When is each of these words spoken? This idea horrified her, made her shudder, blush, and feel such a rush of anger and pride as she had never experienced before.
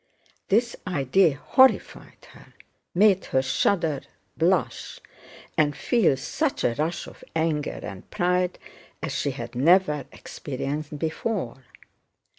This 0.47 0.75
idea 0.87 1.35
horrified 1.35 2.25
her, 2.31 2.55
made 2.95 3.25
her 3.25 3.43
shudder, 3.43 4.01
blush, 4.35 4.99
and 5.59 5.77
feel 5.77 6.17
such 6.17 6.63
a 6.63 6.73
rush 6.79 7.05
of 7.05 7.23
anger 7.35 7.79
and 7.83 8.09
pride 8.09 8.57
as 9.03 9.13
she 9.13 9.29
had 9.29 9.53
never 9.53 10.05
experienced 10.11 10.97
before. 10.97 11.65